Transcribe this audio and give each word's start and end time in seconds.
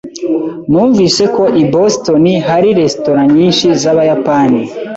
Numvise 0.69 1.23
ko 1.35 1.43
i 1.61 1.63
Boston 1.73 2.23
hari 2.47 2.69
resitora 2.79 3.21
nyinshi 3.33 3.65
z'Abayapani. 3.81 4.61